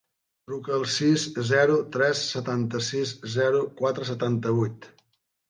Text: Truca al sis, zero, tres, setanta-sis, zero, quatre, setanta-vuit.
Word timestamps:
Truca 0.51 0.71
al 0.77 0.85
sis, 0.93 1.25
zero, 1.49 1.75
tres, 1.97 2.23
setanta-sis, 2.37 3.13
zero, 3.35 3.61
quatre, 3.83 4.09
setanta-vuit. 4.13 4.91